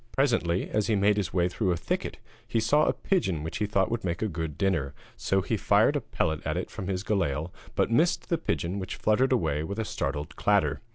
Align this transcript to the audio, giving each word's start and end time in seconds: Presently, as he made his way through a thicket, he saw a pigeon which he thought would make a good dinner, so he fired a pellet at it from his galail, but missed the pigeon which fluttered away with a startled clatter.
Presently, 0.13 0.67
as 0.67 0.87
he 0.87 0.95
made 0.95 1.15
his 1.17 1.31
way 1.31 1.47
through 1.47 1.71
a 1.71 1.77
thicket, 1.77 2.17
he 2.47 2.59
saw 2.59 2.85
a 2.85 2.93
pigeon 2.93 3.43
which 3.43 3.57
he 3.59 3.67
thought 3.67 3.91
would 3.91 4.03
make 4.03 4.23
a 4.23 4.27
good 4.27 4.57
dinner, 4.57 4.95
so 5.15 5.41
he 5.43 5.55
fired 5.57 5.95
a 5.95 6.01
pellet 6.01 6.41
at 6.43 6.57
it 6.57 6.71
from 6.71 6.87
his 6.87 7.03
galail, 7.03 7.53
but 7.75 7.91
missed 7.91 8.29
the 8.29 8.39
pigeon 8.39 8.79
which 8.79 8.95
fluttered 8.95 9.31
away 9.31 9.63
with 9.63 9.77
a 9.77 9.85
startled 9.85 10.35
clatter. 10.35 10.81